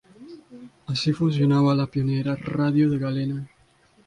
[0.87, 3.47] Así funcionaba la pionera radio de galena.